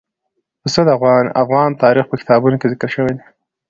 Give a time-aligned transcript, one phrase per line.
[0.61, 0.89] پسه د
[1.43, 3.23] افغان تاریخ په کتابونو کې ذکر شوي دي.